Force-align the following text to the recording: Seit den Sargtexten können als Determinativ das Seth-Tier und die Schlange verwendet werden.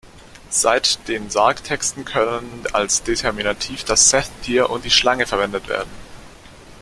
Seit 0.49 1.07
den 1.07 1.29
Sargtexten 1.29 2.05
können 2.05 2.63
als 2.73 3.03
Determinativ 3.03 3.83
das 3.83 4.09
Seth-Tier 4.09 4.71
und 4.71 4.83
die 4.83 4.89
Schlange 4.89 5.27
verwendet 5.27 5.67
werden. 5.67 5.91